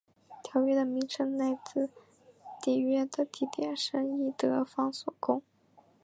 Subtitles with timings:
[0.43, 1.91] 条约的名称来自
[2.59, 5.43] 缔约的地点圣伊德方索宫。